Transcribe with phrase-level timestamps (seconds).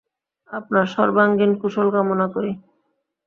[0.51, 2.51] আপনার সর্বাঙ্গীণ কুশল কামনা করি।